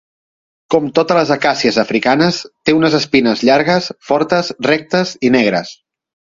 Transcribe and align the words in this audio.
Com 0.75 0.87
totes 0.99 1.19
les 1.19 1.33
acàcies 1.35 1.77
africanes, 1.83 2.41
té 2.69 2.75
unes 2.79 2.97
espines 3.03 3.45
llargues, 3.51 3.93
fortes, 4.11 4.53
rectes 4.73 5.17
i 5.31 5.35
negres. 5.41 5.79